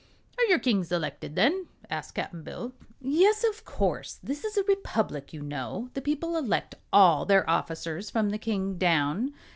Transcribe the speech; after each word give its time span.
"Are 0.39 0.45
your 0.45 0.57
kings 0.57 0.91
elected, 0.91 1.35
then?" 1.35 1.67
asked 1.87 2.15
Cap'n 2.15 2.41
Bill. 2.41 2.73
"Yes, 2.99 3.43
of 3.47 3.63
course; 3.65 4.17
this 4.23 4.43
is 4.43 4.57
a 4.57 4.63
Republic, 4.63 5.31
you 5.31 5.43
know. 5.43 5.91
The 5.93 6.01
people 6.01 6.35
elect 6.37 6.73
all 6.91 7.23
their 7.23 7.47
officers, 7.47 8.09
from 8.09 8.31
the 8.31 8.39
King 8.39 8.79
down. 8.79 9.31